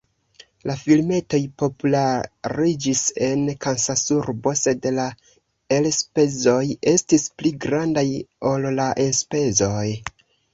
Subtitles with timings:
[0.67, 5.05] La filmetoj populariĝis en Kansasurbo sed la
[5.77, 6.59] elspezoj
[6.95, 8.07] estis pli grandaj
[8.55, 9.87] ol la enspezoj.